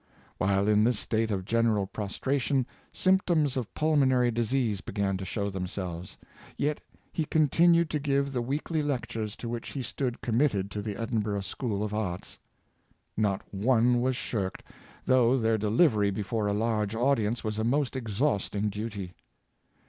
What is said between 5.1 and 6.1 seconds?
to show them His Unwearying'